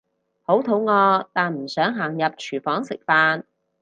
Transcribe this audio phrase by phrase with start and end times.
[0.41, 2.87] 好肚餓但唔想行入廚房飯
[3.37, 3.43] 食